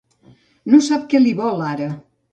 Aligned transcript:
No 0.71 0.79
sap 0.87 1.05
què 1.13 1.21
li 1.23 1.37
vol, 1.43 1.63
ara. 1.75 1.95